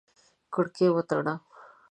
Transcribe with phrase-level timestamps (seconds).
[0.53, 1.33] کړکۍ وتړه!